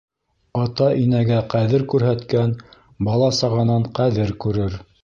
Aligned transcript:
Ата-инәгә 0.61 1.37
ҡәҙер 1.55 1.85
күрһәткән 1.93 2.57
бала-сағанан 3.11 3.89
ҡәҙер 4.01 4.39
күрер. 4.47 4.83